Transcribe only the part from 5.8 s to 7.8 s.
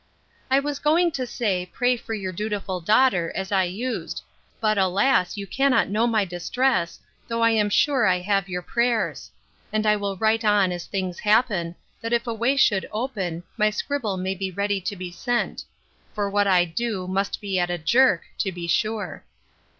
know my distress, though I am